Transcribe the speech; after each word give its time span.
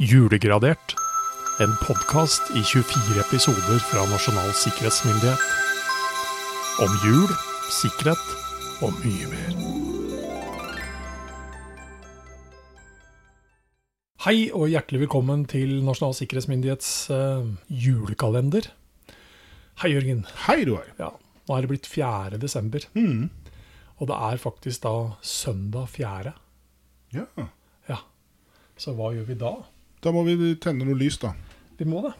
Julegradert. 0.00 0.94
En 1.60 1.72
podkast 1.84 2.48
i 2.56 2.62
24 2.64 3.20
episoder 3.20 3.80
fra 3.84 4.06
Nasjonal 4.08 4.54
sikkerhetsmyndighet. 4.56 5.42
Om 6.80 6.94
jul, 7.04 7.32
sikkerhet 7.68 8.22
og 8.80 8.94
mye 9.02 9.28
mer. 9.28 9.58
Hei 14.24 14.48
og 14.54 14.70
hjertelig 14.72 15.02
velkommen 15.04 15.44
til 15.50 15.82
Nasjonal 15.84 16.16
sikkerhetsmyndighets 16.16 16.88
eh, 17.12 17.52
julekalender. 17.68 18.70
Hei, 19.82 19.92
Jørgen. 19.92 20.24
Hei, 20.46 20.62
Roar. 20.70 20.88
Ja, 20.96 21.10
nå 21.48 21.58
er 21.58 21.66
det 21.66 21.72
blitt 21.74 21.90
4. 21.90 22.40
desember. 22.40 22.88
Mm. 22.96 23.28
Og 24.00 24.08
det 24.08 24.16
er 24.30 24.40
faktisk 24.40 24.86
da 24.88 24.96
søndag 25.20 25.92
4. 25.92 26.32
Ja. 27.12 27.28
Ja. 27.90 28.00
Så 28.80 28.96
hva 28.96 29.12
gjør 29.12 29.28
vi 29.28 29.38
da? 29.38 29.52
Da 30.02 30.10
må 30.14 30.24
vi 30.26 30.34
tenne 30.62 30.86
noe 30.86 30.98
lys, 30.98 31.18
da. 31.22 31.32
Vi 31.78 31.86
må 31.86 32.02
det. 32.06 32.12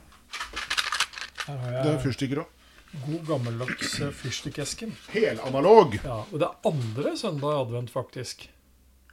Her 1.46 1.56
har 1.58 1.70
Det 1.72 1.80
er 1.82 1.92
jeg 1.96 2.02
fyrstikker 2.04 2.42
òg. 2.44 2.58
god 3.06 3.22
gammeldags 3.26 3.94
eh, 4.00 4.12
fyrstikkesken. 4.14 4.92
Helanalog. 5.10 5.96
Ja, 6.04 6.20
og 6.30 6.38
det 6.38 6.46
er 6.48 6.68
andre 6.70 7.16
søndag 7.18 7.56
i 7.56 7.60
advent, 7.64 7.90
faktisk. 7.90 8.46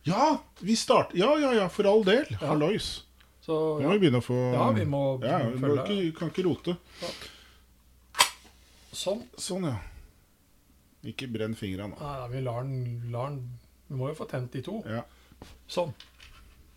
Ja, 0.06 0.38
vi 0.62 0.76
starter 0.80 1.18
Ja, 1.18 1.34
ja, 1.42 1.52
ja, 1.58 1.68
for 1.68 1.90
all 1.90 2.04
del. 2.06 2.30
Hallois. 2.44 3.04
Så 3.42 3.56
Nå 3.80 3.88
må 3.88 3.88
ja, 3.88 3.96
vi 3.96 4.00
begynne 4.04 4.22
å 4.22 4.26
få 4.26 4.38
ja 4.54 4.66
vi 4.76 4.86
må 4.86 5.02
Ja, 5.26 5.40
vi 5.48 5.58
må 5.58 5.72
følge 5.72 5.86
ikke, 5.86 6.18
kan 6.20 6.30
ikke 6.30 6.46
rote. 6.46 6.76
Sånn. 8.94 9.24
Sånn, 9.40 9.66
ja. 9.70 9.78
Ikke 11.10 11.30
brenn 11.32 11.56
fingrene. 11.58 11.96
Nei, 11.98 12.14
nei, 12.20 12.30
vi 12.36 12.42
lar 12.46 12.64
den, 12.68 12.80
lar 13.14 13.30
den 13.32 13.42
Vi 13.90 13.98
må 13.98 14.10
jo 14.12 14.18
få 14.20 14.28
tent 14.30 14.52
de 14.54 14.62
to. 14.66 14.80
Ja. 14.86 15.02
Sånn. 15.72 15.94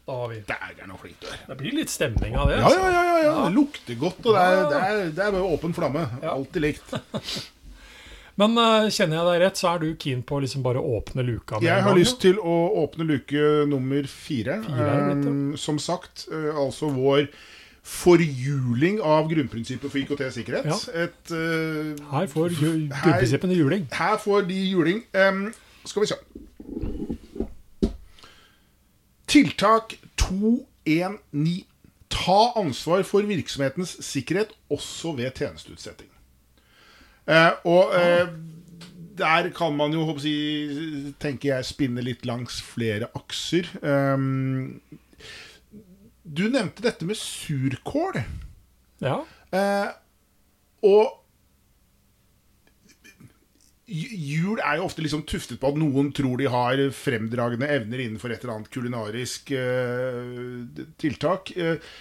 Da 0.07 0.17
har 0.19 0.29
vi 0.33 0.41
Dægeren 0.49 0.91
og 0.91 0.99
flink 0.99 1.21
du 1.23 1.29
er. 1.31 1.41
Det 1.47 1.57
blir 1.61 1.77
litt 1.77 1.91
stemning 1.93 2.35
av 2.35 2.51
det. 2.51 2.59
Ja, 2.59 2.71
ja, 2.75 2.87
ja, 2.91 3.03
ja, 3.07 3.17
ja. 3.23 3.25
Ja. 3.29 3.35
Det 3.47 3.55
lukter 3.55 3.99
godt, 4.01 4.21
og 4.27 4.35
det 4.35 4.43
er, 4.43 4.63
det 4.73 4.81
er, 4.83 5.03
det 5.15 5.27
er 5.27 5.35
bare 5.37 5.51
åpen 5.55 5.75
flamme. 5.77 6.07
Alltid 6.27 6.65
likt. 6.65 6.95
Men 8.41 8.57
eh, 8.59 8.89
kjenner 8.91 9.19
jeg 9.21 9.29
deg 9.29 9.41
rett, 9.45 9.61
så 9.61 9.71
er 9.75 9.83
du 9.83 9.89
keen 10.01 10.23
på 10.27 10.39
å 10.39 10.43
liksom 10.43 10.65
bare 10.65 10.81
åpne 10.81 11.23
luka 11.27 11.61
med 11.61 11.69
Jeg 11.69 11.85
har 11.85 11.97
lyst 11.99 12.19
til 12.25 12.39
å 12.41 12.55
åpne 12.83 13.07
luke 13.07 13.43
nummer 13.71 14.09
fire. 14.11 14.59
Fire. 14.67 14.95
Eh, 15.13 15.27
Som 15.61 15.79
sagt, 15.83 16.27
eh, 16.33 16.49
altså 16.57 16.89
vår 16.97 17.29
forhjuling 17.83 19.01
av 19.03 19.27
grunnprinsippet 19.31 19.91
for 19.91 20.01
IKT-sikkerhet. 20.01 20.67
Ja. 20.71 20.79
Et 21.05 21.35
eh. 21.35 21.93
Her 22.13 22.31
får 22.31 22.57
grunnprinsippene 22.59 23.59
juling. 23.59 23.87
Her 23.95 24.17
får 24.23 24.47
de 24.49 24.59
juling. 24.71 25.03
Um, 25.13 25.45
skal 25.85 26.05
vi 26.05 26.11
se. 26.13 26.19
Tiltak 29.33 29.95
219. 30.21 31.65
Ta 32.13 32.41
ansvar 32.61 33.01
for 33.09 33.25
virksomhetens 33.25 33.95
sikkerhet 34.05 34.51
også 34.69 35.15
ved 35.17 35.31
tjenesteutsetting. 35.39 36.11
Eh, 37.25 37.53
og 37.65 37.95
eh, 37.97 38.29
der 39.17 39.49
kan 39.57 39.73
man 39.77 39.95
jo, 39.97 40.05
håper 40.05 40.27
jeg, 40.29 41.15
tenker 41.23 41.55
jeg, 41.55 41.65
spinne 41.71 42.05
litt 42.05 42.27
langs 42.29 42.61
flere 42.75 43.09
akser. 43.17 43.73
Eh, 43.81 44.29
du 46.23 46.45
nevnte 46.53 46.85
dette 46.85 47.09
med 47.09 47.17
surkål. 47.17 48.21
Ja. 49.01 49.17
Eh, 49.49 49.89
og 50.85 51.22
jul 53.87 54.61
er 54.63 54.79
jo 54.79 54.87
ofte 54.87 55.03
liksom 55.03 55.25
tuftet 55.27 55.61
på 55.61 55.73
at 55.73 55.79
noen 55.81 56.13
tror 56.15 56.39
de 56.39 56.49
har 56.51 56.81
fremdragende 56.95 57.69
evner 57.75 58.05
innenfor 58.05 58.33
et 58.33 58.45
eller 58.45 58.61
annet 58.61 58.73
kulinarisk 58.73 59.53
uh, 59.57 60.63
tiltak. 61.03 61.51
Eh, 61.57 61.93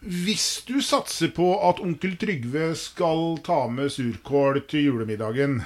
hvis 0.00 0.64
du 0.66 0.80
satser 0.82 1.30
på 1.36 1.52
at 1.68 1.82
onkel 1.84 2.16
Trygve 2.20 2.72
skal 2.78 3.38
ta 3.44 3.66
med 3.70 3.92
surkål 3.92 4.62
til 4.70 4.88
julemiddagen, 4.88 5.60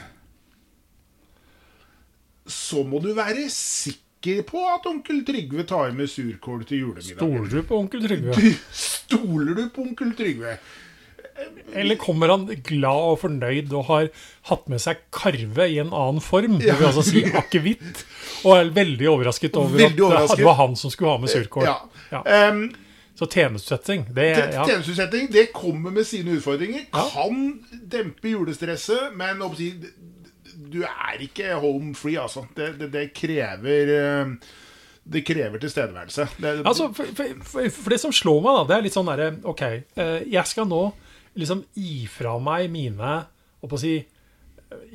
så 2.45 2.83
må 2.85 3.01
du 3.01 3.13
være 3.17 3.47
sikker 3.49 4.43
på 4.49 4.61
at 4.69 4.89
onkel 4.91 5.23
Trygve 5.25 5.65
tar 5.69 5.95
med 5.97 6.11
surkål 6.11 6.67
til 6.69 6.85
julemiddagen. 6.85 7.21
Stoler 7.23 7.55
du 7.55 7.69
på 7.69 7.79
onkel 7.79 8.09
Trygve? 8.09 8.35
Du, 8.35 8.51
stoler 8.75 9.55
du 9.57 9.69
på 9.73 9.87
onkel 9.87 10.13
Trygve? 10.19 10.59
Eller 11.75 11.99
kommer 11.99 12.31
han 12.31 12.47
glad 12.67 13.09
og 13.11 13.19
fornøyd 13.25 13.73
og 13.75 13.89
har 13.89 14.09
hatt 14.51 14.69
med 14.71 14.83
seg 14.83 15.01
karve 15.15 15.67
i 15.73 15.81
en 15.83 15.91
annen 15.91 16.23
form, 16.23 16.61
det 16.63 16.77
vil 16.79 16.87
altså 16.87 17.03
si 17.07 17.25
akevitt, 17.27 18.05
og 18.45 18.53
er 18.57 18.71
veldig 18.77 19.09
overrasket 19.11 19.59
over 19.59 19.81
Veldig 19.83 20.09
at 20.21 20.37
det 20.39 20.47
var 20.47 20.61
han 20.61 20.77
som 20.79 20.93
skulle 20.95 21.17
ha 21.17 21.23
med 21.23 21.33
surkål? 21.33 21.67
Ja. 21.67 21.79
Ja. 22.15 22.23
Um, 22.51 22.69
Så 23.15 23.27
tjenesteutsetting, 23.31 24.09
det 24.15 24.29
ja. 24.33 24.65
Tjenesteutsetting 24.67 25.29
det 25.33 25.49
kommer 25.55 25.91
med 25.95 26.07
sine 26.07 26.35
utfordringer. 26.39 26.87
Kan 26.91 27.65
dempe 27.91 28.33
julestresset, 28.33 29.15
men 29.15 29.43
du 30.75 30.83
er 30.83 31.23
ikke 31.23 31.55
home 31.63 31.95
free, 31.95 32.19
altså. 32.19 32.47
Det, 32.57 32.75
det, 32.79 32.93
det 32.93 33.09
krever 33.15 34.37
Det 35.05 35.23
krever 35.27 35.59
tilstedeværelse. 35.59 36.27
Det, 36.39 36.67
Altså, 36.67 36.93
for, 36.95 37.05
for, 37.15 37.25
for, 37.45 37.71
for 37.71 37.91
det 37.91 38.01
som 38.01 38.13
slår 38.13 38.41
meg, 38.41 38.59
da, 38.59 38.67
det 38.71 38.77
er 38.77 38.87
litt 38.87 38.97
sånn 38.97 39.11
derre 39.11 39.33
OK, 39.45 39.63
eh, 39.63 40.21
jeg 40.33 40.47
skal 40.49 40.67
nå 40.71 40.83
liksom 41.37 41.65
ifra 41.77 42.37
meg 42.43 42.71
mine 42.71 43.27
på 43.65 43.77
å 43.77 43.81
si 43.81 43.95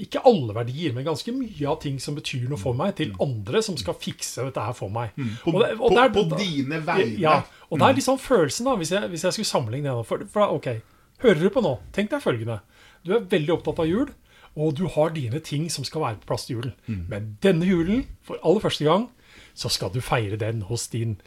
ikke 0.03 0.19
alle 0.27 0.53
verdier, 0.53 0.91
men 0.93 1.05
ganske 1.05 1.31
mye 1.31 1.67
av 1.71 1.77
ting 1.81 1.99
som 2.03 2.15
betyr 2.17 2.49
noe 2.49 2.59
for 2.59 2.73
meg, 2.75 2.95
til 2.97 3.13
andre 3.23 3.61
som 3.63 3.77
skal 3.79 3.95
fikse 3.95 4.43
dette 4.43 4.59
her 4.65 4.73
for 4.75 4.89
meg. 4.91 5.13
Mm. 5.15 5.29
På, 5.43 5.53
Og 5.53 5.61
det- 5.63 5.71
og 5.79 5.89
på, 5.91 5.95
der- 5.95 6.09
på 6.09 6.37
dine 6.37 6.79
vegne. 6.85 7.19
Ja, 7.19 7.43
og 7.71 7.79
det 7.79 7.87
er 7.97 8.01
sånn 8.01 8.19
følelsen, 8.19 8.65
da, 8.65 8.75
hvis 8.75 8.91
jeg, 8.91 9.09
hvis 9.09 9.23
jeg 9.23 9.33
skulle 9.33 9.45
sammenligne 9.53 9.95
det. 9.97 10.05
For, 10.05 10.25
for 10.25 10.41
ok, 10.57 10.81
hører 11.23 11.39
du 11.39 11.49
på 11.49 11.61
nå? 11.63 11.79
Tenk 11.93 12.09
deg 12.09 12.21
følgende. 12.21 12.59
Du 13.05 13.13
er 13.15 13.21
veldig 13.21 13.49
opptatt 13.55 13.79
av 13.79 13.87
jul, 13.87 14.09
og 14.57 14.75
du 14.75 14.85
har 14.87 15.09
dine 15.11 15.39
ting 15.39 15.69
som 15.69 15.85
skal 15.85 16.01
være 16.01 16.19
på 16.19 16.27
plass 16.27 16.45
til 16.47 16.57
julen. 16.57 16.73
Men 17.07 17.37
denne 17.41 17.63
julen, 17.65 18.05
for 18.21 18.35
aller 18.43 18.59
første 18.59 18.83
gang, 18.83 19.07
så 19.55 19.69
skal 19.71 19.89
du 19.91 20.01
feire 20.01 20.35
den 20.37 20.61
hos 20.63 20.87
din 20.87 21.21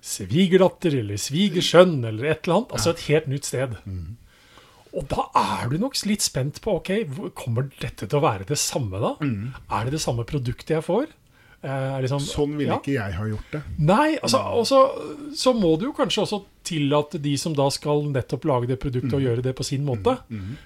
svigerdatter 0.00 0.94
eller 1.00 1.16
svigersønn 1.18 2.04
eller 2.06 2.24
et 2.30 2.46
eller 2.46 2.60
annet. 2.60 2.72
Altså 2.76 2.90
et 2.94 3.00
helt 3.08 3.26
nytt 3.26 3.44
sted. 3.48 3.76
Og 4.96 5.04
da 5.10 5.26
er 5.36 5.68
du 5.68 5.76
nok 5.78 5.94
litt 6.08 6.22
spent 6.24 6.60
på 6.64 6.78
ok, 6.80 6.90
kommer 7.36 7.68
dette 7.80 8.06
til 8.08 8.18
å 8.18 8.22
være 8.24 8.46
det 8.48 8.56
samme 8.58 8.98
da? 9.02 9.14
Er 9.20 9.84
det 9.84 9.92
det 9.98 10.00
samme 10.00 10.24
produktet 10.24 10.72
jeg 10.78 10.84
får? 10.86 11.06
Liksom- 11.66 12.20
Sånn 12.22 12.52
ville 12.56 12.68
Ja. 12.70 12.76
ikke 12.78 12.92
jeg 12.94 13.12
ha 13.14 13.24
gjort 13.24 13.50
det. 13.50 13.62
Nei, 13.78 14.18
altså, 14.22 14.38
og 14.54 14.66
så- 14.66 15.34
så 15.34 15.52
må 15.52 15.76
du 15.78 15.86
jo 15.86 15.92
kanskje 15.92 16.22
også 16.22 16.44
tillate 16.62 17.20
de 17.20 17.36
som 17.36 17.54
da 17.54 17.68
skal 17.70 18.02
nettopp 18.04 18.44
lage 18.44 18.68
det 18.68 18.78
produktet, 18.78 19.12
og 19.14 19.20
gjøre 19.20 19.42
det 19.42 19.56
på 19.56 19.64
sin 19.64 19.84
måte. 19.84 20.18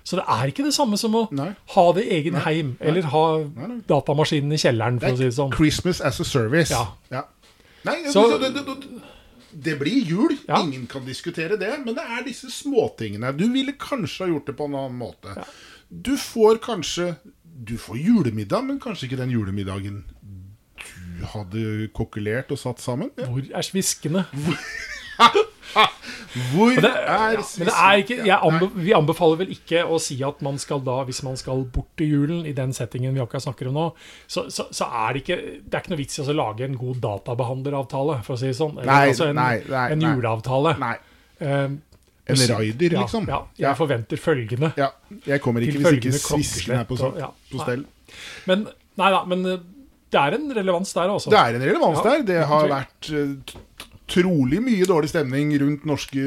Så 0.04 0.16
det 0.16 0.24
er 0.28 0.46
ikke 0.50 0.64
det 0.64 0.74
samme 0.74 0.98
som 0.98 1.12
å 1.14 1.30
Nei. 1.32 1.54
ha 1.68 1.92
det 1.92 2.04
i 2.06 2.10
egen 2.20 2.34
heim, 2.34 2.76
eller 2.80 3.02
ha 3.02 3.38
nei. 3.38 3.80
datamaskinen 3.88 4.52
i 4.52 4.56
kjelleren, 4.56 5.00
for 5.00 5.08
å 5.08 5.16
si 5.16 5.24
det 5.24 5.34
sånn. 5.34 5.52
Christmas 5.54 6.00
as 6.00 6.20
a 6.20 6.24
service. 6.24 6.70
Ja. 6.70 6.86
Nei, 7.84 8.04
Så- 8.10 8.38
det, 8.38 8.52
det, 8.54 8.66
det, 8.66 8.76
det 9.52 9.76
blir 9.80 10.04
jul. 10.06 10.36
Ja. 10.46 10.60
Ingen 10.62 10.86
kan 10.86 11.04
diskutere 11.06 11.56
det. 11.60 11.72
Men 11.84 11.96
det 11.96 12.04
er 12.04 12.24
disse 12.26 12.50
småtingene. 12.54 13.32
Du 13.36 13.46
ville 13.52 13.74
kanskje 13.78 14.26
ha 14.26 14.32
gjort 14.32 14.46
det 14.50 14.56
på 14.58 14.68
en 14.70 14.78
annen 14.78 14.98
måte. 15.00 15.34
Du 15.90 16.16
får 16.16 16.62
kanskje 16.62 17.14
Du 17.60 17.74
får 17.76 17.98
julemiddag, 17.98 18.62
men 18.64 18.78
kanskje 18.80 19.04
ikke 19.08 19.18
den 19.20 19.34
julemiddagen 19.34 19.98
du 21.20 21.26
hadde 21.28 21.88
kokkelert 21.92 22.52
og 22.54 22.58
satt 22.60 22.80
sammen. 22.80 23.10
Ja. 23.20 23.26
Hvor 23.28 23.44
er 23.44 23.66
sviskene? 23.66 24.22
Hvor 24.32 24.56
Men 26.30 26.76
det, 26.84 26.90
er 26.90 27.32
ja, 27.66 27.86
ikke, 27.98 28.16
jeg 28.22 28.36
anbe, 28.46 28.68
vi 28.78 28.92
anbefaler 28.94 29.40
vel 29.40 29.50
ikke 29.54 29.82
å 29.82 29.98
si 30.02 30.16
at 30.22 30.42
man 30.46 30.60
skal 30.62 30.82
da, 30.86 31.00
hvis 31.08 31.22
man 31.26 31.38
skal 31.40 31.64
bort 31.74 31.88
til 31.98 32.12
julen 32.14 32.44
i 32.46 32.52
den 32.54 32.70
settingen 32.76 33.16
vi 33.16 33.22
akkurat 33.24 33.42
snakker 33.48 33.70
om 33.70 33.74
nå, 33.74 33.86
så, 34.30 34.44
så, 34.52 34.68
så 34.74 34.86
er 35.02 35.16
det 35.16 35.22
ikke 35.24 35.38
det 35.40 35.74
er 35.74 35.82
ikke 35.82 35.94
noe 35.94 36.00
vits 36.02 36.20
i 36.20 36.22
å 36.22 36.36
lage 36.38 36.66
en 36.68 36.78
god 36.78 37.00
databehandleravtale, 37.02 38.20
for 38.26 38.36
å 38.36 38.40
si 38.42 38.50
det 38.52 38.58
sånn. 38.60 38.78
Eller, 38.78 38.90
Nei, 38.92 39.08
altså 39.10 39.30
en, 39.32 39.40
nei, 39.40 39.56
nei, 39.70 39.86
en 39.96 40.06
juleavtale. 40.06 40.76
Nei. 40.82 40.96
Eh, 41.40 41.68
En 42.30 42.36
raider, 42.46 42.92
liksom. 42.94 43.24
Ja, 43.26 43.40
jeg 43.58 43.74
forventer 43.80 44.20
følgende. 44.22 44.68
Ja, 44.78 44.92
jeg 45.26 45.42
kommer 45.42 45.64
ikke 45.66 45.80
hvis 45.82 45.96
ikke 45.98 46.12
svisken 46.22 46.76
er 46.78 46.84
på, 46.86 46.94
så, 47.00 47.10
ja, 47.18 47.32
på 47.50 47.58
stell. 47.64 47.82
Men 48.46 48.68
nei 49.00 49.08
da, 49.16 49.24
men 49.26 49.42
eh, 49.50 49.64
det 50.10 50.18
er 50.20 50.36
en 50.36 50.46
relevans 50.54 50.92
der, 50.94 51.10
altså. 51.10 51.30
Det 51.32 51.40
er 51.40 51.58
en 51.58 51.64
relevans 51.64 51.98
Ja, 51.98 52.04
der. 52.12 52.22
Det 52.28 52.38
har 52.50 52.70
vært 52.70 53.10
eh, 54.10 54.14
t- 54.14 54.22
trolig 54.22 54.60
mye 54.62 54.86
dårlig 54.86 55.08
stemning 55.12 55.52
rundt 55.62 55.84
norske 55.86 56.24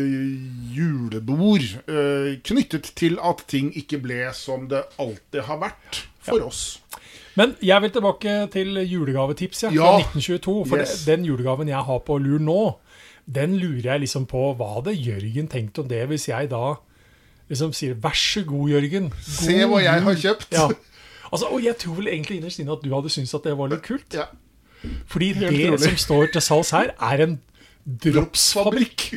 julebord 0.74 1.66
eh, 1.88 2.40
knyttet 2.48 2.92
til 2.98 3.18
at 3.24 3.44
ting 3.52 3.72
ikke 3.78 4.00
ble 4.04 4.22
som 4.34 4.68
det 4.72 4.84
alltid 5.02 5.44
har 5.50 5.60
vært 5.62 6.04
for 6.24 6.46
oss. 6.48 6.80
Men 7.36 7.56
jeg 7.66 7.82
vil 7.82 7.92
tilbake 7.96 8.34
til 8.54 8.76
julegavetips 8.86 9.64
ja, 9.66 9.70
fra 9.74 9.76
Ja. 9.76 10.00
1922. 10.06 10.66
For 10.70 10.78
Yes. 10.84 11.06
den 11.06 11.26
julegaven 11.26 11.68
jeg 11.68 11.82
har 11.84 12.00
på 12.06 12.18
lur 12.22 12.40
nå, 12.40 12.78
den 13.26 13.58
lurer 13.58 13.94
jeg 13.94 14.02
liksom 14.02 14.26
på 14.30 14.54
Hva 14.58 14.76
hadde 14.76 14.94
Jørgen 14.94 15.48
tenkt 15.50 15.80
om 15.80 15.88
det 15.88 16.08
hvis 16.10 16.28
jeg 16.30 16.50
da 16.52 16.76
liksom 17.50 17.74
sier 17.74 17.94
'vær 17.96 18.14
så 18.16 18.44
god, 18.46 18.70
Jørgen'. 18.70 19.10
God 19.10 19.22
Se 19.24 19.66
hva 19.66 19.80
jeg 19.82 20.02
har 20.04 20.16
kjøpt. 20.16 20.52
Ja. 20.52 20.68
Altså, 21.34 21.46
og 21.50 21.64
jeg 21.64 21.78
tror 21.78 21.96
vel 21.96 22.08
egentlig 22.08 22.38
innerst 22.38 22.60
inne 22.60 22.72
at 22.74 22.84
du 22.84 22.94
hadde 22.94 23.10
syntes 23.10 23.34
at 23.34 23.44
det 23.44 23.58
var 23.58 23.68
litt 23.68 23.82
kult. 23.84 24.14
Ja. 24.14 24.26
Fordi 25.08 25.34
det 25.34 25.80
som 25.82 25.96
står 25.98 26.32
til 26.32 26.42
salgs 26.42 26.70
her, 26.72 26.92
er 27.02 27.24
en 27.24 27.40
dropsfabrikk. 27.86 29.14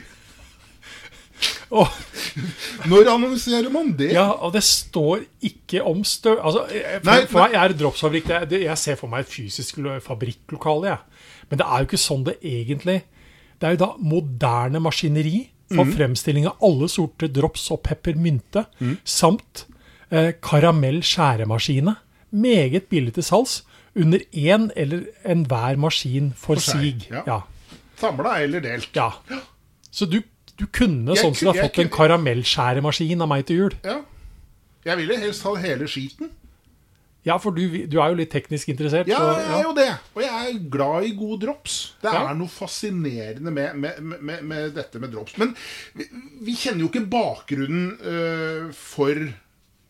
Og, 1.77 1.89
Når 2.91 3.09
annonserer 3.13 3.69
man 3.73 3.91
det? 3.99 4.13
ja, 4.15 4.29
og 4.41 4.55
det 4.55 4.63
står 4.65 5.25
ikke 5.45 5.83
om 5.85 6.01
støv... 6.07 6.39
Altså, 6.41 6.63
for, 6.71 7.11
Nei, 7.11 7.19
for 7.29 7.43
meg 7.43 7.57
er 7.61 7.75
dropsfabrikk 7.77 8.29
det, 8.31 8.39
det, 8.55 8.61
Jeg 8.65 8.79
ser 8.81 8.97
for 9.01 9.13
meg 9.13 9.27
et 9.27 9.33
fysisk 9.35 9.77
lo- 9.85 9.99
fabrikklokale, 10.01 10.95
jeg. 10.95 11.27
Men 11.51 11.61
det 11.61 11.67
er 11.67 11.83
jo 11.83 11.89
ikke 11.91 12.01
sånn 12.01 12.25
det 12.27 12.37
egentlig 12.43 12.97
Det 13.61 13.69
er 13.69 13.75
jo 13.77 13.83
da 13.85 13.91
moderne 14.01 14.81
maskineri 14.83 15.45
for 15.73 15.83
Mhm. 15.85 15.93
fremstilling 15.97 16.45
av 16.47 16.61
alle 16.63 16.87
sorter 16.89 17.27
drops 17.29 17.65
og 17.75 17.81
peppermynte, 17.83 18.63
mynte, 18.79 19.01
samt 19.05 19.65
eh, 20.15 20.31
karamell 20.41 21.01
skjæremaskine. 21.03 21.97
Meget 22.31 22.87
billig 22.89 23.15
til 23.17 23.25
salgs. 23.27 23.65
Under 23.97 24.21
én 24.33 24.69
eller 24.77 25.09
enhver 25.27 25.77
maskin 25.77 26.29
for, 26.37 26.55
For 26.55 26.61
seg, 26.61 27.03
sig. 27.03 27.11
ja. 27.11 27.23
Ja. 27.27 27.41
Samla 28.01 28.39
eller 28.45 28.61
delt? 28.65 28.89
ja. 28.97 29.11
Så 29.91 30.05
du, 30.11 30.19
du 30.59 30.67
kunne 30.67 31.15
Jeg 31.15 31.23
sånn 31.25 31.35
som 31.35 31.47
du 31.47 31.53
har 31.55 31.69
fått 31.69 31.79
en 31.81 31.89
karamellskjæremaskin 31.95 33.23
av 33.25 33.29
meg 33.31 33.47
til 33.49 33.57
jul. 33.63 33.77
Ja. 33.85 34.01
Jeg 34.85 34.99
ville 35.01 35.17
helst 35.19 35.43
ha 35.49 35.55
hele 35.59 35.89
skiten. 35.89 36.29
Ja, 37.27 37.39
for 37.43 37.51
du, 37.57 37.63
du 37.91 37.97
er 37.99 38.13
jo 38.13 38.19
litt 38.21 38.31
teknisk 38.31 38.69
interessert. 38.71 39.09
Ja, 39.11 39.19
jeg 39.41 39.55
er 39.57 39.65
jo 39.65 39.73
det. 39.75 39.89
Og 40.15 40.21
jeg 40.23 40.51
er 40.53 40.61
glad 40.71 41.09
i 41.09 41.15
god 41.19 41.41
drops. 41.43 41.79
Det 42.05 42.13
Ja. 42.13 42.21
er 42.31 42.37
noe 42.39 42.47
fascinerende 42.53 43.51
med, 43.51 43.75
med, 43.83 43.99
med, 44.23 44.45
med 44.47 44.75
dette 44.77 45.01
med 45.03 45.11
drops. 45.11 45.35
Men 45.41 45.57
vi, 45.99 46.07
vi 46.47 46.55
kjenner 46.55 46.85
jo 46.85 46.91
ikke 46.93 47.03
bakgrunnen 47.11 47.97
øh, 47.99 48.69
for 48.79 49.19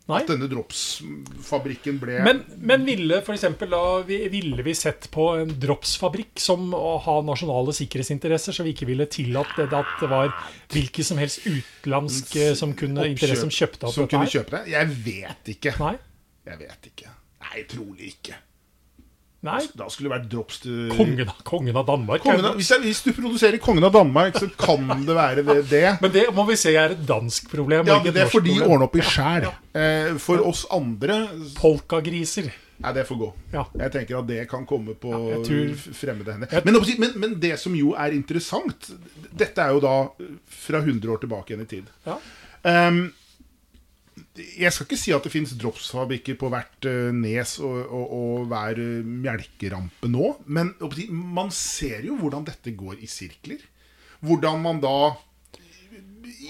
Nei. 0.06 0.20
at 0.22 0.28
denne 0.30 0.46
dropsfabrikken 0.46 1.96
ble 1.98 2.20
Men, 2.22 2.44
men 2.62 2.84
ville 2.86 3.16
for 3.26 3.34
eksempel 3.34 3.72
da, 3.74 3.80
ville 4.06 4.62
vi 4.62 4.74
sett 4.78 5.08
på 5.10 5.24
en 5.40 5.50
dropsfabrikk 5.50 6.38
som 6.38 6.68
å 6.78 6.92
ha 7.02 7.16
nasjonale 7.26 7.74
sikkerhetsinteresser, 7.74 8.54
så 8.54 8.66
vi 8.66 8.76
ikke 8.76 8.86
ville 8.86 9.08
tillatt 9.10 9.56
det, 9.58 9.66
at 9.74 9.96
det 9.98 10.10
var 10.12 10.30
hvilken 10.70 11.10
som 11.10 11.18
helst 11.18 11.42
utenlandsk 11.48 12.38
som 12.58 12.76
kunne 12.78 13.08
interesse 13.10 13.42
som 13.42 13.50
kjøpte 13.50 13.88
opp 13.88 13.96
som 13.96 14.06
dette 14.06 14.14
kunne 14.14 14.30
kjøpe 14.30 14.60
det? 14.60 14.64
Jeg 14.76 14.94
vet 15.08 15.54
ikke. 15.56 15.74
Nei. 15.82 15.96
Jeg 16.46 16.62
vet 16.62 16.92
ikke. 16.92 17.14
Nei, 17.42 17.66
trolig 17.70 18.12
ikke. 18.14 18.38
Nei. 19.46 19.60
Da 19.78 19.86
skulle 19.92 20.10
det 20.10 20.14
vært 20.16 20.28
drops 20.32 20.60
til 20.64 20.90
Kongen, 20.96 21.30
kongen 21.46 21.78
av 21.78 21.86
Danmark. 21.88 22.24
Kongen 22.24 22.48
av, 22.50 22.58
hvis, 22.58 22.72
jeg, 22.74 22.82
hvis 22.84 23.02
du 23.06 23.12
produserer 23.16 23.60
Kongen 23.62 23.86
av 23.86 23.94
Danmark, 23.94 24.38
så 24.40 24.50
kan 24.58 24.86
det 25.06 25.16
være 25.16 25.46
det. 25.46 25.58
det. 25.70 25.84
Men 26.04 26.14
det 26.14 26.26
må 26.36 26.46
vi 26.50 26.58
se 26.60 26.74
er 26.76 26.96
et 26.96 27.02
dansk 27.08 27.50
problem. 27.52 27.88
Ja, 27.88 28.00
Det 28.04 28.26
er 28.26 28.30
fordi 28.32 28.56
de 28.56 28.60
ordner 28.66 28.74
ordne 28.76 28.90
opp 28.90 29.00
i 29.00 29.06
sjæl. 29.06 29.48
Eh, 29.76 30.14
for 30.22 30.42
oss 30.46 30.66
andre 30.74 31.22
Polkagriser. 31.56 32.50
Nei, 32.76 32.92
det 32.92 33.06
får 33.08 33.16
gå. 33.16 33.28
Ja. 33.54 33.62
Jeg 33.80 33.92
tenker 33.94 34.18
at 34.18 34.26
det 34.28 34.42
kan 34.50 34.66
komme 34.68 34.92
på 35.00 35.12
Ja, 35.30 35.38
tror- 35.44 35.94
fremmede 35.96 36.34
hender. 36.34 36.64
Men, 36.66 36.76
men, 37.00 37.12
men 37.22 37.36
det 37.40 37.54
som 37.60 37.74
jo 37.76 37.94
er 37.96 38.12
interessant 38.12 38.90
Dette 39.32 39.62
er 39.64 39.72
jo 39.72 39.80
da 39.80 39.94
fra 40.66 40.82
100 40.82 41.08
år 41.14 41.22
tilbake 41.24 41.54
igjen 41.54 41.64
i 41.64 41.70
tid. 41.70 41.88
Ja. 42.04 42.18
Ehm, 42.68 43.06
jeg 44.36 44.72
skal 44.72 44.86
ikke 44.86 44.98
si 45.00 45.12
at 45.14 45.24
det 45.26 45.32
fins 45.32 45.52
dropsfabrikker 45.60 46.38
på 46.40 46.48
hvert 46.52 46.88
eh, 46.88 47.12
nes 47.14 47.56
og, 47.64 47.76
og, 47.84 48.12
og 48.16 48.50
hver 48.50 48.80
eh, 48.80 49.06
melkerampe 49.26 50.10
nå, 50.10 50.32
men 50.46 50.72
man 51.10 51.52
ser 51.54 52.04
jo 52.06 52.18
hvordan 52.20 52.46
dette 52.48 52.72
går 52.76 53.00
i 53.04 53.10
sirkler. 53.10 53.64
Hvordan 54.24 54.62
man 54.64 54.82
da 54.84 54.98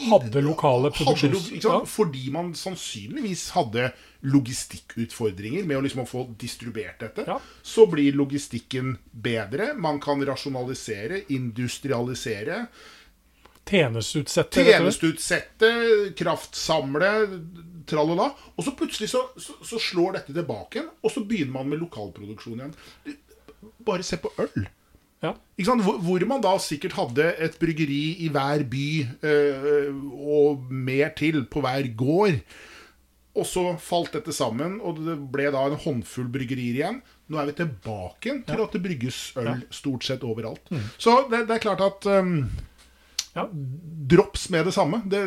Hadde 0.07 0.41
lokale 0.43 0.91
produksjons... 0.93 1.51
Fordi 1.89 2.31
man 2.33 2.51
sannsynligvis 2.59 3.51
hadde 3.55 3.91
logistikkutfordringer 4.27 5.67
med 5.69 5.79
å 5.79 5.83
liksom 5.85 6.03
å 6.03 6.09
få 6.09 6.25
distribuert 6.41 7.01
dette. 7.05 7.27
Ja. 7.29 7.37
Så 7.63 7.87
blir 7.91 8.17
logistikken 8.17 8.97
bedre. 9.13 9.71
Man 9.79 10.01
kan 10.03 10.25
rasjonalisere, 10.27 11.23
industrialisere. 11.37 12.65
Tjenesteutsette. 13.67 14.63
Tjenesteutsette, 14.67 15.71
kraftsamle, 16.19 17.11
tralala. 17.91 18.31
Og 18.57 18.65
så 18.67 18.75
plutselig 18.79 19.11
så, 19.13 19.25
så, 19.41 19.57
så 19.67 19.81
slår 19.83 20.19
dette 20.21 20.35
tilbake 20.37 20.81
igjen, 20.81 20.91
og 21.03 21.13
så 21.15 21.23
begynner 21.27 21.57
man 21.59 21.71
med 21.73 21.83
lokalproduksjon 21.83 22.63
igjen. 22.63 22.77
Bare 23.87 24.07
se 24.07 24.19
på 24.23 24.31
øl. 24.43 24.67
Ja. 25.25 25.33
Hvor, 25.65 25.99
hvor 26.05 26.25
man 26.29 26.43
da 26.45 26.55
sikkert 26.63 26.95
hadde 26.99 27.31
et 27.43 27.57
bryggeri 27.59 28.03
i 28.27 28.31
hver 28.31 28.63
by, 28.71 28.87
øh, 29.27 30.01
og 30.37 30.67
mer 30.71 31.11
til 31.19 31.43
på 31.51 31.63
hver 31.65 31.89
gård. 31.99 32.43
Og 33.37 33.45
så 33.45 33.63
falt 33.83 34.15
dette 34.17 34.33
sammen, 34.33 34.79
og 34.81 35.03
det 35.05 35.17
ble 35.33 35.51
da 35.53 35.67
en 35.69 35.75
håndfull 35.83 36.29
bryggerier 36.33 36.79
igjen. 36.79 37.03
Nå 37.29 37.41
er 37.43 37.51
vi 37.51 37.57
tilbake 37.59 38.23
til 38.31 38.39
til 38.49 38.63
at 38.65 38.73
det 38.77 38.81
brygges 38.87 39.19
øl 39.37 39.51
Mm. 39.57 39.63
stort 39.75 40.05
sett 40.07 40.23
overalt. 40.25 40.71
Så 40.97 41.17
det, 41.33 41.43
det 41.49 41.57
er 41.59 41.65
klart 41.67 41.83
at 41.85 42.07
um, 42.23 42.47
Ja. 43.37 43.45
drops 43.53 44.49
med 44.55 44.65
det 44.69 44.73
samme. 44.73 45.03
Det, 45.05 45.21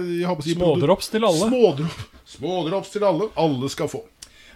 si- 0.43 0.55
Smådrops 0.57 1.09
til 1.13 1.25
alle. 1.27 1.49
Smådrops, 1.51 2.05
smådrops 2.35 2.93
til 2.95 3.03
alle. 3.05 3.27
Alle 3.37 3.69
skal 3.69 3.89
få. 3.91 4.01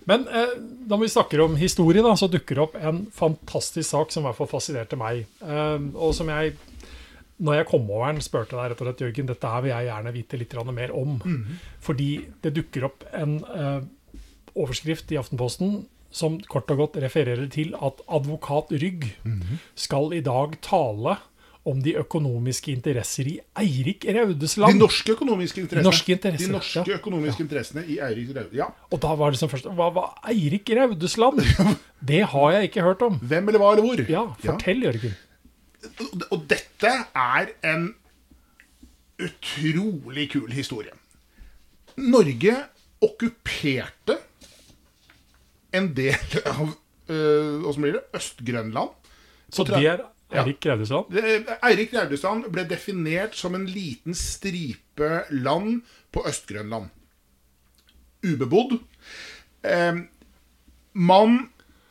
Men 0.09 0.25
eh, 0.27 0.55
når 0.89 0.99
vi 1.05 1.07
snakker 1.13 1.39
om 1.45 1.53
historie, 1.55 2.01
da, 2.03 2.11
så 2.19 2.27
dukker 2.27 2.57
det 2.57 2.63
opp 2.65 2.73
en 2.75 3.03
fantastisk 3.15 3.87
sak 3.93 4.11
som 4.11 4.23
i 4.25 4.27
hvert 4.27 4.39
fall 4.41 4.49
fascinerte 4.51 4.97
meg. 4.99 5.21
Eh, 5.43 5.85
og 5.95 6.11
som 6.17 6.27
jeg, 6.33 6.55
når 7.43 7.61
jeg 7.61 7.69
kom 7.69 7.85
over 7.91 8.11
den, 8.11 8.19
spurte 8.25 8.57
deg 8.57 8.73
rett 8.73 8.81
og 8.83 8.89
slett, 8.89 9.03
Jørgen, 9.05 9.29
dette 9.31 9.53
her 9.53 9.63
vil 9.63 9.71
jeg 9.75 9.87
gjerne 9.91 10.15
vite 10.17 10.39
litt 10.41 10.57
mer 10.73 10.91
om. 10.97 11.17
Fordi 11.83 12.09
det 12.43 12.53
dukker 12.57 12.89
opp 12.89 13.05
en 13.15 13.37
eh, 13.53 13.81
overskrift 14.55 15.11
i 15.15 15.17
Aftenposten 15.21 15.83
som 16.13 16.35
kort 16.45 16.69
og 16.69 16.77
godt 16.77 16.99
refererer 17.01 17.47
til 17.49 17.71
at 17.73 18.03
advokat 18.07 18.69
Rygg 18.75 19.07
skal 19.79 20.11
i 20.13 20.19
dag 20.21 20.59
tale 20.61 21.15
om 21.65 21.79
de 21.79 21.93
økonomiske 21.95 22.73
interesser 22.73 23.27
i 23.31 23.37
Eirik 23.61 24.03
De 24.03 24.13
norske 24.75 25.13
økonomiske 25.15 25.61
interessene. 25.61 25.83
norske 25.87 26.11
interesser, 26.11 26.47
De 26.47 26.51
norske 26.57 26.83
ja. 26.91 26.97
økonomiske 26.97 27.43
interessene 27.45 27.85
i 27.87 27.99
Eirik 28.03 28.33
Raude. 28.35 28.57
Ja. 28.57 28.67
Og 28.91 28.99
da 28.99 29.13
var 29.15 29.31
det 29.31 29.39
som 29.39 29.49
først 29.51 29.69
Hva 29.71 29.87
var 29.95 30.17
Eirik 30.27 30.69
Raudesland? 30.75 31.39
Det 32.11 32.19
har 32.33 32.51
jeg 32.51 32.67
ikke 32.69 32.83
hørt 32.83 33.01
om. 33.01 33.15
Hvem 33.23 33.47
eller 33.47 33.59
hva 33.63 33.71
eller 33.77 33.85
hvor? 33.87 34.03
Ja, 34.11 34.25
fortell, 34.43 34.83
Jørgen. 34.83 35.15
Og- 36.31 36.43
dette 36.51 36.91
er 37.15 37.53
en 37.63 37.93
utrolig 39.23 40.27
kul 40.33 40.51
historie. 40.51 40.91
Norge 41.95 42.55
okkuperte 43.03 44.17
en 45.73 45.93
del 45.95 46.39
av 46.49 46.73
øh, 47.09 47.61
Hva 47.63 47.73
som 47.75 47.85
blir 47.85 47.95
det? 47.97 48.03
Øst-Grønland. 48.17 48.91
Så 49.53 49.63
det 49.67 49.79
er 49.85 50.03
Eirik 50.33 50.65
Raudesland? 50.65 51.17
Eirik 51.63 51.93
Raudesland 51.93 52.49
ble 52.53 52.65
definert 52.69 53.37
som 53.37 53.55
en 53.57 53.67
liten 53.69 54.17
stripe 54.17 55.23
land 55.31 55.81
på 56.13 56.23
Øst-Grønland. 56.29 56.89
Ubebodd. 58.23 58.77
Eh, 59.63 60.03
man 60.93 61.39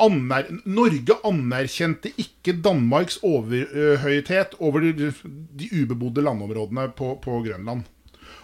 aner, 0.02 0.48
Norge 0.64 1.16
anerkjente 1.26 2.12
ikke 2.18 2.54
Danmarks 2.64 3.18
overhøyhet 3.22 4.56
over 4.58 4.84
de, 4.84 5.12
de 5.58 5.70
ubebodde 5.82 6.24
landområdene 6.24 6.88
på, 6.96 7.14
på 7.22 7.42
Grønland. 7.46 7.84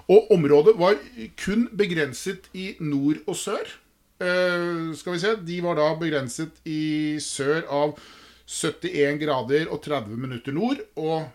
Og 0.08 0.30
området 0.32 0.74
var 0.78 0.96
kun 1.44 1.66
begrenset 1.76 2.48
i 2.56 2.74
nord 2.80 3.20
og 3.26 3.36
sør. 3.36 3.74
Eh, 4.20 4.94
skal 4.96 5.14
vi 5.14 5.20
se, 5.22 5.34
De 5.46 5.58
var 5.62 5.76
da 5.78 5.90
begrenset 6.00 6.62
i 6.66 7.18
sør 7.22 7.66
av 7.70 7.98
71 8.48 9.20
grader 9.20 9.68
og 9.68 9.82
30 9.84 10.16
minutter 10.16 10.56
nord. 10.56 10.80
Og 10.96 11.28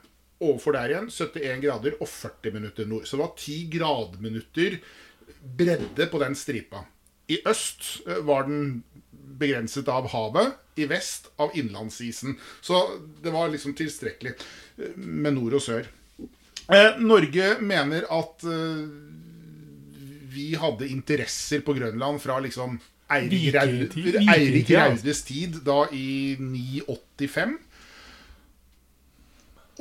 overfor 0.43 0.75
der 0.75 0.95
igjen 0.95 1.11
71 1.13 1.61
grader 1.63 1.97
og 1.99 2.09
40 2.09 2.55
minutter 2.55 2.89
nord. 2.89 3.05
Så 3.05 3.17
det 3.17 3.23
var 3.23 3.35
10 3.37 3.59
gradminutter 3.77 4.79
bredde 5.57 6.07
på 6.11 6.21
den 6.23 6.35
stripa. 6.35 6.83
I 7.31 7.39
øst 7.47 8.07
eh, 8.07 8.19
var 8.25 8.47
den 8.49 8.83
begrenset 9.39 9.87
av 9.89 10.09
havet, 10.11 10.59
i 10.75 10.87
vest 10.89 11.29
av 11.41 11.53
innlandsisen. 11.57 12.35
Så 12.61 12.79
det 13.23 13.33
var 13.33 13.51
liksom 13.53 13.75
tilstrekkelig 13.77 14.33
eh, 14.33 14.95
med 14.97 15.37
nord 15.37 15.59
og 15.59 15.63
sør. 15.63 15.89
Eh, 16.73 16.99
Norge 16.99 17.57
mener 17.61 18.07
at 18.11 18.47
vi 20.33 20.53
hadde 20.57 20.89
interesser 20.89 21.61
på 21.61 21.75
Grønland 21.77 22.17
fra 22.23 22.39
liksom 22.41 22.79
Eirik. 24.35 24.69
Raudes 24.79 25.21
tid, 25.27 25.59
da 25.65 25.83
i 25.91 26.35
985. 26.39 27.57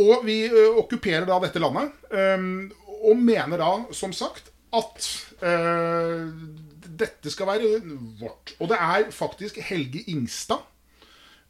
Og 0.03 0.23
vi 0.25 0.39
ø, 0.49 0.67
okkuperer 0.81 1.27
da 1.29 1.39
dette 1.43 1.61
landet, 1.61 1.93
ø, 2.11 2.25
og 3.03 3.17
mener 3.19 3.61
da, 3.61 3.71
som 3.93 4.13
sagt, 4.17 4.49
at 4.73 5.09
ø, 5.43 5.53
dette 7.03 7.31
skal 7.33 7.47
være 7.51 7.83
vårt. 8.21 8.55
Og 8.61 8.71
det 8.73 8.79
er 8.81 9.11
faktisk 9.13 9.59
Helge 9.69 10.05
Ingstad, 10.09 10.63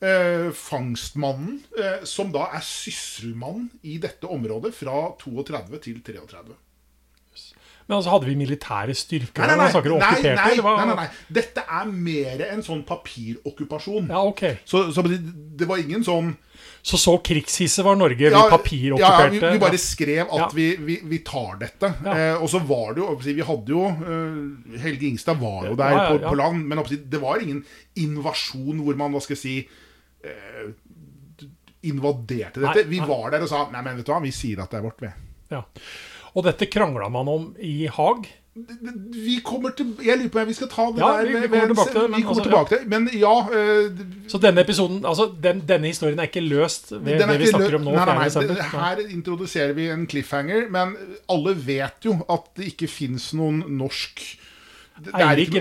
øh, 0.02 0.50
fangstmannen, 0.54 1.60
som 2.04 2.32
da 2.34 2.48
er 2.56 2.64
sysselmann 2.66 3.70
i 3.82 3.98
dette 4.02 4.26
området 4.26 4.74
fra 4.74 5.14
32 5.22 5.78
til 5.78 6.02
33. 6.02 6.56
Men 7.88 7.96
altså, 7.98 8.10
hadde 8.14 8.28
vi 8.30 8.34
militære 8.38 8.94
styrker? 8.96 9.42
Nei, 9.42 9.56
nei, 9.56 9.66
nei, 9.66 9.82
nei, 9.98 10.34
nei, 10.36 10.56
nei, 10.62 10.86
nei, 10.86 10.94
nei. 11.00 11.06
Dette 11.40 11.64
er 11.66 11.90
mer 11.90 12.44
en 12.52 12.62
sånn 12.64 12.84
papirokkupasjon. 12.88 14.06
Ja, 14.12 14.22
ok. 14.28 14.42
Så, 14.64 14.84
så 14.94 15.04
det, 15.06 15.18
det 15.58 15.68
var 15.68 15.82
ingen 15.82 16.04
sånn 16.06 16.32
Så 16.82 16.98
så 16.98 17.16
krigshisse 17.22 17.82
var 17.86 17.94
Norge, 17.98 18.30
vi 18.30 18.42
papirokkuperte? 18.52 19.02
ja, 19.02 19.28
vi, 19.30 19.40
vi 19.56 19.62
bare 19.62 19.78
skrev 19.82 20.22
at 20.26 20.38
Ja. 20.44 20.48
vi, 20.54 20.68
vi, 20.82 20.96
vi 21.10 21.18
tar 21.26 21.58
dette. 21.60 21.92
Ja. 22.06 22.14
Eh, 22.18 22.42
og 22.42 22.48
så 22.50 22.58
var 22.66 22.94
det 22.96 23.02
jo 23.04 23.16
Vi 23.22 23.46
hadde 23.50 23.74
jo 23.74 23.84
eh, 23.90 24.78
Helge 24.82 25.06
Ingstad 25.10 25.38
var 25.42 25.68
jo 25.70 25.76
der 25.78 25.94
Ja, 25.94 25.98
ja, 26.02 26.08
på, 26.10 26.20
ja. 26.22 26.28
på 26.32 26.38
land, 26.42 26.64
men 26.66 26.82
det 26.88 27.20
var 27.22 27.42
ingen 27.42 27.64
invasjon 28.02 28.82
hvor 28.82 28.98
man, 28.98 29.14
hva 29.14 29.22
skal 29.22 29.36
jeg 29.38 29.42
si 29.42 29.56
eh, 30.26 30.72
invaderte 31.82 32.60
dette. 32.62 32.84
Vi 32.90 33.00
var 33.02 33.30
der 33.34 33.42
og 33.42 33.50
sa 33.50 33.64
Nei, 33.72 33.82
men 33.82 33.98
vet 33.98 34.06
du 34.06 34.12
hva, 34.14 34.20
vi 34.22 34.30
sier 34.34 34.60
at 34.62 34.70
det 34.70 34.78
er 34.78 34.84
vårt, 34.86 35.00
vi. 35.02 35.08
Ja. 35.52 35.62
Og 36.34 36.44
dette 36.46 36.66
krangla 36.72 37.08
man 37.12 37.28
om 37.28 37.50
i 37.60 37.86
Haag. 37.92 38.28
Vi 38.52 39.38
kommer 39.40 39.72
til 39.72 39.94
Jeg 40.04 40.18
lurer 40.20 40.28
på 40.34 40.40
om 40.42 40.48
vi 40.50 40.54
skal 40.58 40.68
ta 40.68 40.84
det 40.92 41.00
Ja, 41.00 41.06
der 41.16 41.24
vi- 41.24 41.32
vi 41.40 41.48
kommer 41.48 41.66
tilbake 41.72 41.88
til 41.92 42.00
det, 42.02 42.10
men 42.10 42.26
altså, 42.28 42.42
tilbake 42.44 42.68
til. 42.68 42.88
Men 42.88 43.08
ja 43.16 43.48
øh, 43.48 43.98
Så 44.28 44.38
denne 44.42 44.60
episoden, 44.60 45.04
altså 45.06 45.26
den, 45.42 45.62
denne 45.68 45.86
historien 45.86 46.18
er 46.18 46.28
ikke 46.28 46.40
løst 46.44 46.92
ved 46.92 47.18
det 47.18 47.38
vi 47.40 47.46
snakker 47.46 47.74
om 47.78 47.80
nå. 47.86 47.90
Nei, 47.96 48.04
nei, 48.04 48.28
4. 48.28 48.42
nei, 48.42 48.48
det- 48.48 48.64
Her 48.72 48.96
introduserer 49.16 49.72
vi 49.72 49.88
en 49.88 50.06
cliffhanger, 50.06 50.68
men 50.70 50.96
alle 51.30 51.54
vet 51.66 52.04
jo 52.04 52.18
at 52.28 52.50
det 52.56 52.66
ikke 52.74 52.88
fins 52.88 53.32
noen 53.32 53.64
norsk 53.68 54.20
Eirik 55.14 55.48
ikke 55.48 55.58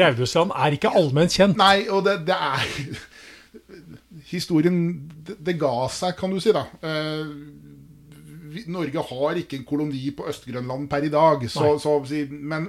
er 0.51 0.71
ikke 0.75 0.91
allment 0.93 1.31
kjent. 1.31 1.55
Nei, 1.57 1.87
og 1.89 2.03
det, 2.03 2.25
det 2.27 2.35
er 2.35 2.99
Historien 4.31 5.09
det, 5.39 5.57
ga 5.59 5.87
seg, 5.91 6.15
kan 6.19 6.29
du 6.31 6.39
si, 6.43 6.51
da. 6.51 6.65
Vi, 6.83 7.23
Norge 8.67 9.03
har 9.09 9.37
ikke 9.41 9.57
en 9.59 9.63
koloni 9.67 10.11
på 10.17 10.25
Øst-Grønland 10.31 10.87
per 10.91 11.05
i 11.07 11.09
dag. 11.13 11.43
Så, 11.49 11.77
så, 11.79 11.93
men 12.29 12.67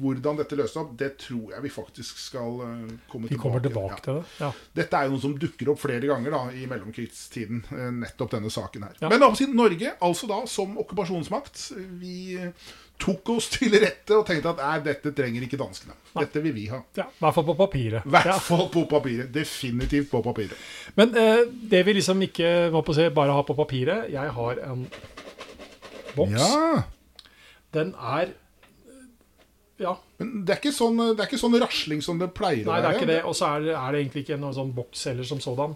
hvordan 0.00 0.36
dette 0.40 0.56
løser 0.58 0.82
opp, 0.82 0.92
det 1.00 1.12
tror 1.22 1.52
jeg 1.54 1.62
vi 1.64 1.72
faktisk 1.72 2.18
skal 2.20 2.58
komme 2.60 2.98
komme 3.10 3.28
Vi 3.28 3.34
tilbake 3.34 3.42
kommer 3.42 3.60
til. 3.64 3.70
tilbake 3.70 3.96
Ja. 3.96 4.02
til 4.04 4.14
det. 4.14 4.24
Ja. 4.40 4.50
Dette 4.80 4.96
er 5.00 5.04
jo 5.08 5.14
noe 5.16 5.24
som 5.24 5.36
dukker 5.38 5.70
opp 5.72 5.80
flere 5.82 6.06
ganger 6.10 6.30
da, 6.36 6.42
i 6.52 6.66
mellomkrigstiden. 6.70 7.64
eh, 7.72 7.90
Nettopp 8.04 8.30
denne 8.36 8.50
saken 8.50 8.82
her. 8.88 8.94
Ja. 9.00 9.08
Men 9.08 9.20
da, 9.20 9.32
siden 9.34 9.56
Norge, 9.56 9.94
altså 10.00 10.26
da 10.30 10.42
som 10.46 10.76
okkupasjonsmakt, 10.78 11.72
vi 12.00 12.38
tok 12.98 13.28
oss 13.34 13.48
til 13.52 13.72
rette 13.82 14.14
og 14.16 14.26
tenkte 14.28 14.52
at 14.54 14.60
nei, 14.62 14.76
dette 14.86 15.10
trenger 15.16 15.42
ikke 15.44 15.58
danskene. 15.60 15.96
Dette 16.14 16.40
vil 16.44 16.54
vi 16.54 16.66
ha. 16.70 16.78
ja, 16.96 17.04
I 17.10 17.20
hvert 17.24 17.34
fall 17.34 17.44
på 17.48 17.56
papiret. 17.58 18.06
I 18.06 18.12
hvert 18.14 18.26
Ja. 18.30 18.38
fall 18.38 18.68
på 18.72 18.84
papiret. 18.88 19.32
Definitivt 19.34 20.10
på 20.10 20.22
papiret. 20.22 20.54
Men 20.96 21.14
eh, 21.16 21.42
det 21.70 21.82
vi 21.86 21.92
liksom 21.98 22.22
ikke 22.22 22.70
må 22.72 22.82
på 22.86 22.94
å 22.94 23.10
bare 23.14 23.32
har 23.34 23.42
på 23.44 23.56
papiret 23.58 24.10
Jeg 24.12 24.30
har 24.38 24.60
en 24.70 24.86
boks. 26.16 26.38
Ja, 26.38 26.82
Den 27.74 27.94
er 27.98 28.32
Ja, 29.80 29.96
Men 30.18 30.44
det 30.46 30.54
er 30.54 30.60
ikke 30.62 30.70
sånn, 30.72 30.96
det 31.16 31.18
er 31.24 31.26
ikke 31.26 31.40
sånn 31.42 31.58
rasling 31.58 32.00
som 32.00 32.18
det 32.20 32.28
pleier 32.36 32.64
nei, 32.64 32.78
å 32.78 32.82
det 32.82 32.90
er 32.92 32.98
ikke 33.00 33.10
det. 33.10 33.22
Og 33.26 33.34
så 33.34 33.48
er, 33.56 33.60
det- 33.66 33.74
er 33.74 33.92
det 33.92 34.00
egentlig 34.04 34.22
ikke 34.24 34.38
noen 34.38 34.54
sånn 34.54 34.70
boks 34.74 35.04
heller 35.10 35.24
som 35.26 35.40
sådan. 35.42 35.74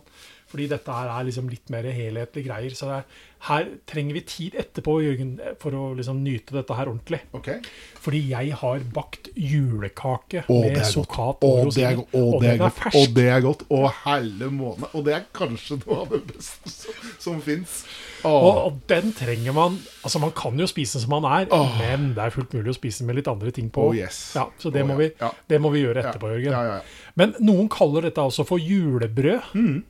Fordi 0.48 0.68
dette 0.70 0.94
her 0.94 1.10
er 1.12 1.26
liksom 1.28 1.48
litt 1.52 1.68
mer 1.72 1.84
helhetlige 1.92 2.48
greier. 2.48 2.74
Så 2.76 2.88
er, 2.92 3.04
her 3.48 3.68
trenger 3.88 4.16
vi 4.16 4.22
tid 4.26 4.56
etterpå, 4.58 4.96
Jørgen, 5.04 5.34
for 5.60 5.76
å 5.76 5.82
liksom 5.98 6.22
nyte 6.24 6.56
dette 6.56 6.78
her 6.78 6.88
ordentlig. 6.90 7.20
Okay. 7.36 7.60
Fordi 8.00 8.22
jeg 8.30 8.56
har 8.62 8.86
bakt 8.94 9.28
julekake 9.36 10.46
Å, 10.48 10.58
med 10.64 10.80
sukkat 10.88 11.44
og 11.44 11.70
det 11.74 11.84
er, 11.84 11.98
rosiner. 11.98 12.02
Og, 12.08 12.34
Og 12.38 12.42
det 12.42 12.50
er 12.54 12.60
godt. 12.64 12.84
Og 12.88 13.14
det 13.18 13.28
er 13.34 13.44
godt. 13.44 13.64
Å, 13.68 13.82
helle 14.06 14.50
måne. 14.54 14.90
Og 14.94 15.04
det 15.06 15.18
er 15.18 15.26
kanskje 15.36 15.80
noe 15.84 16.00
av 16.04 16.14
det 16.16 16.22
beste 16.32 16.72
som, 16.72 17.02
som 17.28 17.42
fins. 17.44 17.82
Og, 18.26 18.48
og 18.66 18.78
den 18.90 19.12
trenger 19.14 19.54
man 19.54 19.76
Altså 20.02 20.18
Man 20.18 20.32
kan 20.34 20.58
jo 20.58 20.66
spise 20.66 20.98
som 20.98 21.12
man 21.12 21.26
er, 21.28 21.46
Åh. 21.54 21.76
men 21.78 22.08
det 22.16 22.24
er 22.24 22.32
fullt 22.34 22.56
mulig 22.56 22.72
å 22.72 22.74
spise 22.74 23.04
med 23.06 23.18
litt 23.18 23.28
andre 23.30 23.52
ting 23.54 23.68
på. 23.70 23.90
Oh, 23.90 23.94
yes. 23.94 24.32
ja, 24.34 24.48
så 24.58 24.72
det, 24.74 24.82
oh, 24.82 24.88
må 24.88 24.96
ja. 24.96 25.04
vi, 25.04 25.44
det 25.52 25.60
må 25.62 25.70
vi 25.74 25.84
gjøre 25.84 26.02
etterpå, 26.02 26.32
Jørgen. 26.32 26.56
Ja, 26.56 26.62
ja, 26.64 26.78
ja. 26.80 27.12
Men 27.18 27.34
noen 27.44 27.68
kaller 27.72 28.08
dette 28.08 28.22
altså 28.24 28.46
for 28.48 28.62
julebrød. 28.62 29.52
Mm. 29.58 29.82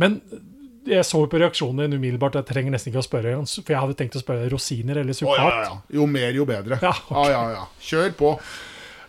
Men 0.00 0.20
jeg 0.88 1.04
så 1.06 1.20
på 1.30 1.38
reaksjonen 1.38 1.84
din 1.84 1.98
umiddelbart 2.00 2.34
jeg 2.40 2.46
trenger 2.48 2.74
nesten 2.74 2.90
ikke 2.90 3.02
å 3.02 3.06
spørre, 3.06 3.34
for 3.46 3.70
jeg 3.74 3.80
hadde 3.84 3.94
tenkt 4.00 4.16
å 4.18 4.22
spørre 4.22 4.48
rosiner 4.50 4.98
eller 5.02 5.14
Å, 5.14 5.18
sukkat. 5.20 5.38
ja, 5.38 5.62
ja. 5.68 5.76
Jo 5.94 6.06
mer, 6.10 6.32
jo 6.34 6.46
bedre. 6.48 6.78
Ja, 6.82 6.92
ja, 7.10 7.24
ja, 7.30 7.42
ja. 7.60 7.64
Kjør 7.86 8.14
på. 8.18 8.32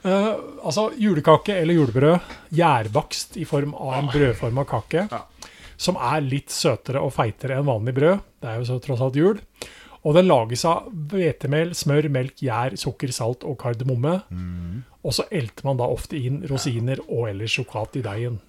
Uh, 0.04 0.34
altså 0.68 0.90
julekake 1.00 1.56
eller 1.62 1.74
julebrød, 1.80 2.20
gjærbakst 2.60 3.38
i 3.40 3.46
form 3.48 3.74
av 3.80 3.94
en 4.02 4.10
brødforma 4.12 4.66
kake, 4.68 5.08
Ja. 5.12 5.22
som 5.78 5.96
er 5.96 6.22
litt 6.22 6.52
søtere 6.52 7.00
og 7.02 7.14
feitere 7.16 7.58
enn 7.58 7.66
vanlig 7.66 7.96
brød. 7.96 8.20
Det 8.44 8.50
er 8.52 8.60
jo 8.60 8.68
så 8.68 8.80
tross 8.84 9.02
alt 9.02 9.16
jul. 9.16 9.40
Og 10.04 10.14
den 10.18 10.28
lages 10.28 10.66
av 10.68 10.90
hvetemel, 10.92 11.72
smør, 11.74 12.10
melk, 12.12 12.36
gjær, 12.44 12.76
sukker, 12.78 13.08
salt 13.16 13.46
og 13.48 13.56
kardemomme. 13.62 14.18
Og 15.04 15.14
så 15.16 15.24
elter 15.32 15.64
man 15.64 15.80
da 15.80 15.88
ofte 15.88 16.20
inn 16.20 16.42
rosiner 16.52 17.00
og 17.08 17.30
eller 17.32 17.48
sjokolade 17.48 18.02
i 18.02 18.04
deigen. 18.04 18.42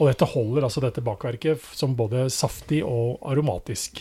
Og 0.00 0.08
dette 0.08 0.24
holder 0.32 0.64
altså 0.64 0.80
dette 0.80 1.02
bakverket 1.04 1.60
som 1.76 1.92
både 1.98 2.24
saftig 2.32 2.80
og 2.86 3.18
aromatisk. 3.28 4.00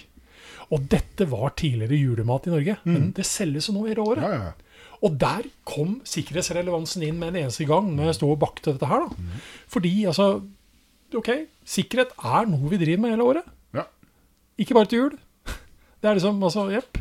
Og 0.71 0.85
dette 0.87 1.25
var 1.27 1.51
tidligere 1.59 1.97
julemat 1.99 2.45
i 2.47 2.53
Norge, 2.53 2.75
men 2.85 3.09
det 3.17 3.25
selges 3.27 3.67
jo 3.67 3.73
nå 3.75 3.87
hele 3.89 4.03
året. 4.05 4.23
Ja, 4.23 4.49
ja. 4.49 4.85
Og 5.03 5.15
der 5.19 5.45
kom 5.67 5.97
sikkerhetsrelevansen 6.07 7.03
inn 7.07 7.17
med 7.19 7.31
en 7.33 7.41
eneste 7.45 7.65
gang 7.67 7.87
når 7.95 8.09
jeg 8.11 8.17
sto 8.19 8.29
og 8.33 8.39
bakte 8.41 8.73
dette 8.75 8.87
her. 8.89 9.05
da. 9.07 9.39
Fordi 9.71 9.93
altså 10.11 10.29
Ok, 11.17 11.29
sikkerhet 11.65 12.11
er 12.21 12.45
noe 12.45 12.69
vi 12.69 12.77
driver 12.77 13.01
med 13.01 13.15
hele 13.15 13.23
året. 13.25 13.45
ja. 13.73 13.83
Ikke 14.61 14.75
bare 14.77 14.85
til 14.91 14.99
jul. 14.99 15.15
Det 16.01 16.09
er 16.11 16.13
liksom 16.19 16.43
altså, 16.43 16.67
jepp. 16.69 16.99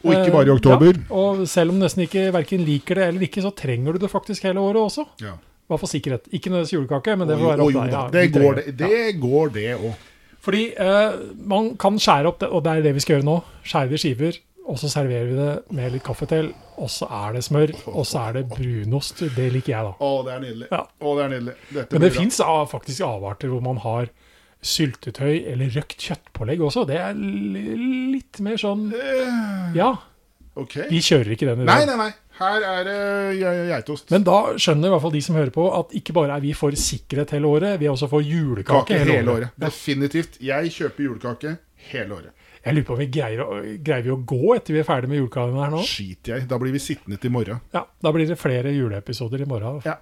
Og 0.00 0.14
ikke 0.14 0.30
Eh, 0.30 0.32
bare 0.32 0.46
i 0.46 0.54
oktober. 0.54 0.94
Ja, 0.96 1.14
og 1.14 1.42
selv 1.50 1.74
om 1.74 1.78
nesten 1.82 2.06
ikke 2.06 2.30
verken 2.32 2.64
liker 2.64 2.94
det 2.96 3.08
eller 3.10 3.26
ikke, 3.26 3.42
så 3.44 3.50
trenger 3.52 3.92
du 3.92 3.98
det 3.98 4.08
faktisk 4.10 4.46
hele 4.48 4.62
året 4.64 4.80
også. 4.80 5.04
Ja. 5.20 5.34
Hvert 5.70 5.80
fall 5.84 5.92
sikkerhet. 5.94 6.24
Ikke 6.34 6.50
nødvendigvis 6.50 6.74
julekake, 6.74 7.16
men 7.20 7.28
det 7.30 7.38
får 7.38 7.50
være 7.52 7.64
opp 7.66 7.76
deg. 7.78 7.92
Ja, 7.94 8.04
Det 8.10 8.24
går, 8.34 8.54
det, 8.60 8.76
det 8.80 9.02
går, 9.22 9.52
det 9.54 9.66
òg. 9.78 10.06
fordi 10.42 10.62
eh, 10.74 11.18
man 11.46 11.74
kan 11.78 11.98
skjære 12.02 12.26
opp 12.32 12.40
det, 12.42 12.48
og 12.50 12.64
det 12.66 12.72
er 12.72 12.82
det 12.88 12.94
vi 12.96 13.02
skal 13.04 13.16
gjøre 13.20 13.28
nå. 13.28 13.36
Skjære 13.62 13.92
det 13.92 14.00
i 14.00 14.02
skiver, 14.02 14.38
og 14.70 14.78
så 14.82 14.90
serverer 14.92 15.28
vi 15.30 15.36
det 15.38 15.52
med 15.78 15.92
litt 15.94 16.02
kaffe 16.06 16.26
til. 16.30 16.50
Og 16.80 16.90
så 16.90 17.06
er 17.06 17.34
det 17.38 17.44
smør, 17.46 17.70
og 17.92 18.04
så 18.08 18.22
er 18.28 18.40
det 18.40 18.44
brunost. 18.50 19.22
Det 19.36 19.46
liker 19.52 19.72
jeg, 19.76 19.84
da. 19.86 19.94
Å, 20.00 20.10
det 20.26 20.34
er 20.34 20.42
nydelig. 20.46 20.68
Ja. 20.72 20.82
Å, 20.88 21.14
det 21.18 21.24
er 21.24 21.32
nydelig. 21.36 21.54
Dette 21.76 21.92
Men 21.96 22.04
det 22.06 22.12
fins 22.18 22.40
faktisk 22.74 23.06
avarter 23.06 23.52
hvor 23.52 23.62
man 23.64 23.80
har 23.86 24.10
syltetøy 24.60 25.46
eller 25.52 25.70
røkt 25.76 26.02
kjøttpålegg 26.04 26.60
også. 26.66 26.82
Det 26.88 26.98
er 27.00 27.14
litt 27.16 28.40
mer 28.44 28.58
sånn 28.60 28.90
Eh, 28.92 29.76
Ja, 29.78 29.94
Okay. 30.60 30.88
vi 30.90 30.98
kjører 31.00 31.30
ikke 31.32 31.46
den 31.46 31.62
i 31.62 31.64
dag. 31.64 31.86
Nei, 31.86 31.86
nei, 31.86 31.96
nei. 31.96 32.12
Her 32.40 32.62
er 32.64 32.84
det 32.88 32.98
ge- 33.38 33.68
geitost. 33.68 34.10
Men 34.10 34.22
da 34.24 34.38
skjønner 34.56 34.88
i 34.88 34.92
hvert 34.94 35.02
fall 35.04 35.12
de 35.12 35.20
som 35.26 35.36
hører 35.36 35.50
på, 35.52 35.66
at 35.78 35.90
ikke 36.00 36.14
bare 36.16 36.36
er 36.36 36.40
vi 36.40 36.52
for 36.56 36.72
sikkerhet 36.72 37.30
hele 37.36 37.46
året, 37.50 37.78
vi 37.80 37.86
er 37.86 37.92
også 37.92 38.08
for 38.08 38.24
julekake 38.24 38.86
Kake 38.86 38.98
hele, 38.98 39.12
hele 39.18 39.30
året. 39.34 39.50
året. 39.50 39.64
Definitivt. 39.66 40.38
Jeg 40.40 40.70
kjøper 40.72 41.04
julekake 41.04 41.56
hele 41.92 42.14
året. 42.16 42.30
Jeg 42.64 42.74
lurer 42.76 42.84
på 42.84 42.92
om 42.92 42.98
vi 43.00 43.06
greier, 43.08 43.40
å, 43.40 43.60
greier 43.84 44.02
vi 44.04 44.10
å 44.12 44.18
gå 44.28 44.54
etter 44.56 44.74
vi 44.76 44.80
er 44.82 44.84
ferdig 44.88 45.08
med 45.08 45.16
julekaken 45.22 45.60
her 45.62 45.70
nå? 45.72 45.82
Skiter 45.88 46.34
jeg. 46.38 46.48
Da 46.48 46.58
blir 46.60 46.72
vi 46.72 46.78
sittende 46.78 47.16
til 47.20 47.30
i 47.30 47.32
morgen. 47.32 47.60
Ja, 47.72 47.84
Da 48.02 48.12
blir 48.12 48.26
det 48.28 48.36
flere 48.40 48.72
juleepisoder 48.72 49.40
i 49.40 49.48
morgen. 49.48 49.80
Ja. 49.84 49.96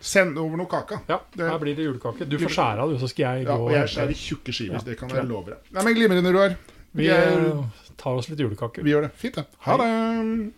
Send 0.00 0.36
over 0.38 0.56
noe 0.60 0.66
kake. 0.70 0.98
Ja, 1.08 1.20
Det- 1.36 1.48
her 1.50 1.58
blir 1.58 1.74
det 1.76 1.84
julekake. 1.86 2.28
Du 2.28 2.36
får 2.38 2.52
skjære 2.52 2.78
av, 2.84 2.90
du, 2.92 2.98
så 2.98 3.08
skal 3.08 3.36
jeg 3.38 3.46
Ja, 3.46 3.56
gå 3.56 3.60
og 3.64 3.70
og 3.70 3.72
jeg 3.72 3.88
skjærer 3.88 4.14
tjukke 4.14 4.52
skiver. 4.52 4.72
Ja, 4.74 4.78
det 4.84 4.98
kan 4.98 5.08
jeg 5.08 5.24
love 5.24 5.46
deg. 5.46 5.58
Nei, 5.72 5.82
men 5.84 5.94
Glimrende, 5.94 6.32
Roar. 6.32 6.56
Vi 6.94 7.02
Vi, 7.02 7.08
er- 7.08 7.48
eh, 7.48 7.64
tar 7.96 8.14
oss 8.14 8.28
litt 8.28 8.38
julekake. 8.38 8.82
vi 8.82 8.90
gjør 8.92 9.02
det. 9.02 9.12
Fint, 9.16 9.34
det. 9.36 9.46
Ha 9.60 9.76
det. 9.76 10.52